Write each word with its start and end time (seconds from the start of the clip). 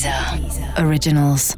Deezer 0.00 0.82
Originals. 0.82 1.54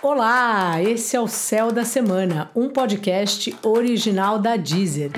Olá, 0.00 0.80
esse 0.80 1.16
é 1.16 1.20
o 1.20 1.26
Céu 1.26 1.72
da 1.72 1.84
Semana, 1.84 2.52
um 2.54 2.68
podcast 2.68 3.52
original 3.64 4.38
da 4.38 4.56
Deezer. 4.56 5.10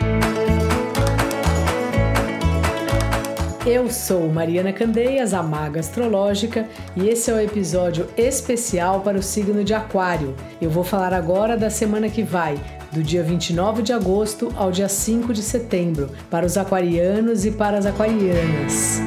Eu 3.66 3.90
sou 3.90 4.32
Mariana 4.32 4.72
Candeias, 4.72 5.34
a 5.34 5.42
Maga 5.42 5.80
Astrológica, 5.80 6.66
e 6.96 7.08
esse 7.10 7.30
é 7.30 7.34
o 7.34 7.36
um 7.36 7.40
episódio 7.40 8.08
especial 8.16 9.00
para 9.00 9.18
o 9.18 9.22
signo 9.22 9.62
de 9.62 9.74
Aquário. 9.74 10.34
Eu 10.62 10.70
vou 10.70 10.82
falar 10.82 11.12
agora 11.12 11.58
da 11.58 11.68
semana 11.68 12.08
que 12.08 12.22
vai, 12.22 12.58
do 12.90 13.02
dia 13.02 13.22
29 13.22 13.82
de 13.82 13.92
agosto 13.92 14.50
ao 14.56 14.72
dia 14.72 14.88
5 14.88 15.34
de 15.34 15.42
setembro, 15.42 16.08
para 16.30 16.46
os 16.46 16.56
aquarianos 16.56 17.44
e 17.44 17.50
para 17.50 17.76
as 17.76 17.84
aquarianas. 17.84 19.02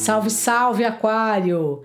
Salve, 0.00 0.30
salve, 0.30 0.82
Aquário! 0.82 1.82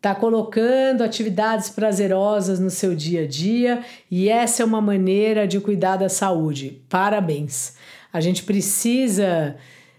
Tá 0.00 0.14
colocando 0.14 1.02
atividades 1.02 1.68
prazerosas 1.68 2.60
no 2.60 2.70
seu 2.70 2.94
dia 2.94 3.24
a 3.24 3.26
dia 3.26 3.82
e 4.08 4.28
essa 4.28 4.62
é 4.62 4.64
uma 4.64 4.80
maneira 4.80 5.48
de 5.48 5.58
cuidar 5.58 5.96
da 5.96 6.08
saúde. 6.08 6.80
Parabéns! 6.88 7.74
A 8.12 8.20
gente 8.20 8.44
precisa 8.44 9.56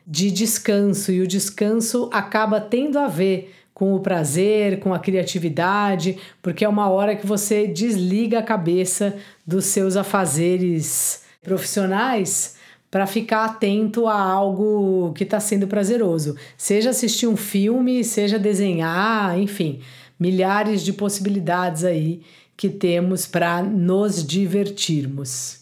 de 0.08 0.32
descanso 0.32 1.12
e 1.12 1.20
o 1.20 1.28
descanso 1.28 2.10
acaba 2.14 2.62
tendo 2.62 2.98
a 2.98 3.10
ver 3.10 3.54
com 3.74 3.94
o 3.94 4.00
prazer, 4.00 4.80
com 4.80 4.94
a 4.94 5.00
criatividade, 5.00 6.18
porque 6.42 6.64
é 6.64 6.70
uma 6.70 6.90
hora 6.90 7.18
que 7.18 7.28
você 7.28 7.68
desliga 7.68 8.40
a 8.40 8.44
cabeça 8.44 9.18
dos 9.46 9.66
seus 9.66 9.98
afazeres 9.98 11.26
profissionais 11.44 12.57
para 12.90 13.06
ficar 13.06 13.46
atento 13.46 14.08
a 14.08 14.20
algo 14.20 15.12
que 15.14 15.24
está 15.24 15.40
sendo 15.40 15.68
prazeroso. 15.68 16.36
Seja 16.58 16.92
assistir 16.92 17.28
um 17.28 17.36
filme, 17.36 18.04
seja 18.04 18.40
desenhar, 18.40 19.38
enfim, 19.40 19.82
milhares 20.20 20.82
de 20.84 20.94
possibilidades 20.94 21.84
aí 21.84 22.22
que 22.56 22.70
temos 22.70 23.28
para 23.28 23.62
nos 23.62 24.26
divertirmos. 24.26 25.62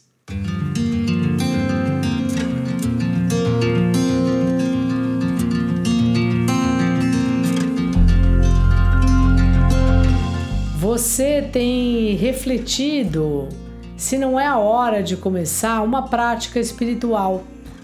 Você 10.80 11.42
tem 11.42 12.16
refletido 12.16 13.50
se 13.98 14.18
não 14.18 14.40
é 14.40 14.46
a 14.46 14.58
hora 14.58 15.02
de 15.02 15.16
começar 15.16 15.82
uma 15.82 16.08
prática 16.08 16.60
espiritual 16.60 17.44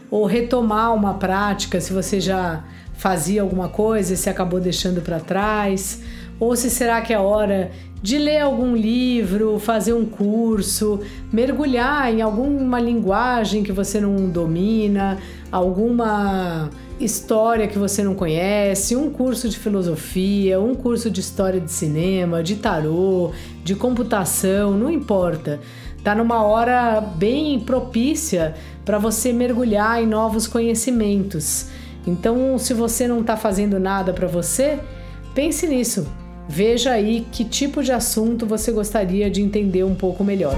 ou 0.09 0.25
retomar 0.25 0.93
uma 0.93 1.13
prática 1.13 1.79
se 1.79 1.93
você 1.93 2.19
já 2.19 2.63
fazia 2.93 3.41
alguma 3.41 3.69
coisa 3.69 4.13
e 4.13 4.17
se 4.17 4.29
acabou 4.29 4.59
deixando 4.59 5.01
para 5.01 5.19
trás, 5.19 6.01
ou 6.39 6.55
se 6.55 6.69
será 6.69 7.01
que 7.01 7.13
é 7.13 7.19
hora 7.19 7.71
de 8.01 8.17
ler 8.17 8.39
algum 8.39 8.75
livro, 8.75 9.59
fazer 9.59 9.93
um 9.93 10.05
curso, 10.05 10.99
mergulhar 11.31 12.11
em 12.11 12.21
alguma 12.21 12.79
linguagem 12.79 13.61
que 13.61 13.71
você 13.71 14.01
não 14.01 14.27
domina, 14.27 15.19
alguma 15.51 16.69
história 16.99 17.67
que 17.67 17.77
você 17.77 18.03
não 18.03 18.15
conhece, 18.15 18.95
um 18.95 19.09
curso 19.09 19.47
de 19.47 19.57
filosofia, 19.57 20.59
um 20.59 20.73
curso 20.73 21.09
de 21.11 21.19
história 21.19 21.59
de 21.59 21.71
cinema, 21.71 22.41
de 22.41 22.55
tarô, 22.55 23.31
de 23.63 23.75
computação, 23.75 24.71
não 24.77 24.89
importa. 24.89 25.59
Tá 26.03 26.15
numa 26.15 26.43
hora 26.43 26.99
bem 26.99 27.59
propícia 27.59 28.55
para 28.83 28.97
você 28.97 29.31
mergulhar 29.31 30.01
em 30.01 30.07
novos 30.07 30.47
conhecimentos. 30.47 31.67
Então, 32.07 32.57
se 32.57 32.73
você 32.73 33.07
não 33.07 33.21
está 33.21 33.37
fazendo 33.37 33.79
nada 33.79 34.11
para 34.11 34.27
você, 34.27 34.79
pense 35.35 35.67
nisso. 35.67 36.07
Veja 36.47 36.91
aí 36.91 37.25
que 37.31 37.45
tipo 37.45 37.83
de 37.83 37.91
assunto 37.91 38.45
você 38.45 38.71
gostaria 38.71 39.29
de 39.29 39.41
entender 39.41 39.83
um 39.83 39.95
pouco 39.95 40.23
melhor. 40.23 40.57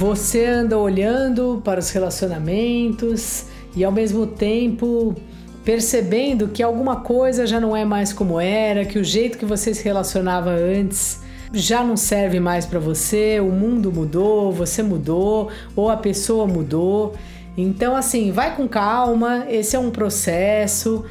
Você 0.00 0.46
anda 0.46 0.78
olhando 0.78 1.60
para 1.62 1.78
os 1.78 1.90
relacionamentos 1.90 3.44
e 3.76 3.84
ao 3.84 3.92
mesmo 3.92 4.26
tempo 4.26 5.14
percebendo 5.62 6.48
que 6.48 6.62
alguma 6.62 6.96
coisa 6.96 7.46
já 7.46 7.60
não 7.60 7.76
é 7.76 7.84
mais 7.84 8.12
como 8.12 8.40
era, 8.40 8.84
que 8.84 8.98
o 8.98 9.04
jeito 9.04 9.36
que 9.36 9.44
você 9.44 9.74
se 9.74 9.84
relacionava 9.84 10.50
antes 10.50 11.20
já 11.52 11.84
não 11.84 11.96
serve 11.96 12.40
mais 12.40 12.64
para 12.64 12.78
você, 12.78 13.40
o 13.40 13.50
mundo 13.50 13.92
mudou, 13.92 14.50
você 14.52 14.82
mudou 14.82 15.50
ou 15.76 15.90
a 15.90 15.96
pessoa 15.96 16.46
mudou. 16.46 17.14
Então, 17.62 17.94
assim, 17.94 18.32
vai 18.32 18.56
com 18.56 18.66
calma, 18.66 19.46
esse 19.48 19.76
é 19.76 19.78
um 19.78 19.90
processo. 19.90 21.04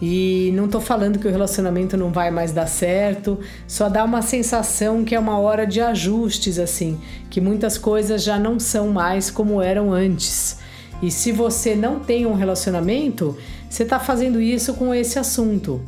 E 0.00 0.52
não 0.54 0.68
tô 0.68 0.78
falando 0.78 1.18
que 1.18 1.26
o 1.26 1.30
relacionamento 1.30 1.96
não 1.96 2.10
vai 2.10 2.30
mais 2.30 2.52
dar 2.52 2.66
certo, 2.66 3.38
só 3.66 3.88
dá 3.88 4.04
uma 4.04 4.20
sensação 4.20 5.02
que 5.04 5.14
é 5.14 5.18
uma 5.18 5.38
hora 5.38 5.66
de 5.66 5.80
ajustes, 5.80 6.58
assim, 6.58 6.98
que 7.30 7.40
muitas 7.40 7.78
coisas 7.78 8.22
já 8.22 8.38
não 8.38 8.60
são 8.60 8.88
mais 8.88 9.30
como 9.30 9.62
eram 9.62 9.94
antes. 9.94 10.58
E 11.02 11.10
se 11.10 11.32
você 11.32 11.74
não 11.74 11.98
tem 11.98 12.26
um 12.26 12.34
relacionamento, 12.34 13.36
você 13.70 13.84
está 13.84 13.98
fazendo 13.98 14.40
isso 14.40 14.74
com 14.74 14.94
esse 14.94 15.18
assunto. 15.18 15.80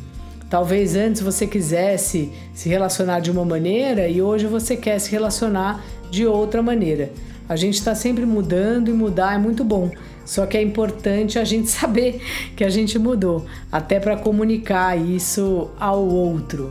Talvez 0.48 0.96
antes 0.96 1.20
você 1.20 1.46
quisesse 1.46 2.32
se 2.54 2.68
relacionar 2.70 3.20
de 3.20 3.30
uma 3.30 3.44
maneira 3.44 4.08
e 4.08 4.22
hoje 4.22 4.46
você 4.46 4.74
quer 4.74 4.98
se 4.98 5.10
relacionar 5.10 5.84
de 6.10 6.26
outra 6.26 6.62
maneira. 6.62 7.10
A 7.48 7.56
gente 7.56 7.75
está 7.75 7.94
sempre 7.94 8.26
mudando 8.26 8.88
e 8.88 8.92
mudar 8.92 9.34
é 9.34 9.38
muito 9.38 9.64
bom. 9.64 9.91
Só 10.25 10.44
que 10.44 10.59
é 10.59 10.62
importante 10.62 11.38
a 11.38 11.44
gente 11.44 11.70
saber 11.70 12.20
que 12.54 12.62
a 12.62 12.69
gente 12.69 12.98
mudou, 12.98 13.47
até 13.72 13.98
para 13.98 14.16
comunicar 14.16 14.98
isso 14.98 15.70
ao 15.81 16.06
outro. 16.06 16.70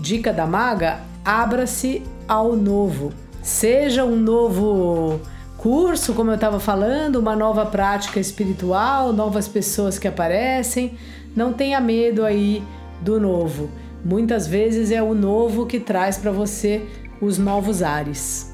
Dica 0.00 0.32
da 0.32 0.46
maga: 0.46 1.00
abra-se 1.24 2.02
ao 2.26 2.56
novo. 2.56 3.12
Seja 3.42 4.04
um 4.04 4.16
novo 4.16 5.20
curso, 5.58 6.14
como 6.14 6.30
eu 6.30 6.36
estava 6.36 6.58
falando, 6.58 7.16
uma 7.16 7.36
nova 7.36 7.66
prática 7.66 8.18
espiritual, 8.18 9.12
novas 9.12 9.46
pessoas 9.46 9.98
que 9.98 10.08
aparecem. 10.08 10.96
Não 11.36 11.52
tenha 11.52 11.80
medo 11.80 12.24
aí 12.24 12.62
do 13.02 13.20
novo. 13.20 13.68
Muitas 14.02 14.46
vezes 14.46 14.90
é 14.90 15.02
o 15.02 15.14
novo 15.14 15.66
que 15.66 15.80
traz 15.80 16.16
para 16.16 16.30
você 16.30 16.86
os 17.20 17.38
novos 17.38 17.82
ares. 17.82 18.53